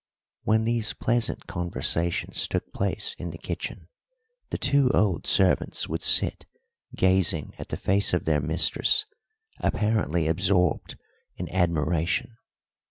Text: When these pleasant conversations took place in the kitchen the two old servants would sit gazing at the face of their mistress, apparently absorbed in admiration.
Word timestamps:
When 0.41 0.63
these 0.63 0.93
pleasant 0.93 1.45
conversations 1.45 2.47
took 2.47 2.73
place 2.73 3.13
in 3.19 3.29
the 3.29 3.37
kitchen 3.37 3.87
the 4.49 4.57
two 4.57 4.89
old 4.95 5.27
servants 5.27 5.87
would 5.87 6.01
sit 6.01 6.47
gazing 6.95 7.53
at 7.59 7.67
the 7.67 7.77
face 7.77 8.11
of 8.11 8.25
their 8.25 8.41
mistress, 8.41 9.05
apparently 9.59 10.27
absorbed 10.27 10.97
in 11.35 11.47
admiration. 11.51 12.35